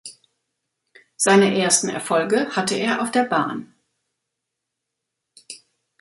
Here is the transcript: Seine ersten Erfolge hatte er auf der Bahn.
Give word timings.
Seine 1.15 1.55
ersten 1.55 1.87
Erfolge 1.87 2.55
hatte 2.55 2.73
er 2.73 3.03
auf 3.03 3.11
der 3.11 3.23
Bahn. 3.23 3.71